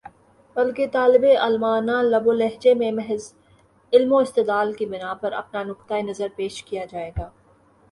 بلکہ 0.55 0.87
طالبِ 0.93 1.35
علمانہ 1.37 1.97
لب 2.03 2.27
و 2.27 2.31
لہجے 2.31 2.73
میں 2.73 2.91
محض 2.91 3.31
علم 3.93 4.13
و 4.13 4.17
استدلال 4.17 4.73
کی 4.73 4.85
بنا 4.85 5.13
پر 5.13 5.31
اپنا 5.33 5.63
نقطۂ 5.63 6.01
نظر 6.01 6.27
پیش 6.35 6.63
کیا 6.63 6.85
جائے 6.85 7.11
گا 7.17 7.29